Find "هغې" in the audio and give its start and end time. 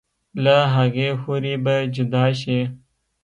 0.75-1.07